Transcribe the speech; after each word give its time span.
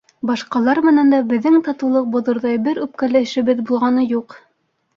Башҡалар 0.27 0.79
менән 0.85 1.13
дә 1.15 1.19
беҙҙең 1.33 1.59
татыулыҡ 1.67 2.09
боҙорҙай 2.17 2.63
бер 2.71 2.81
үпкәле 2.89 3.25
эшебеҙ 3.29 3.65
булғаны 3.71 4.11
юҡ. 4.17 4.39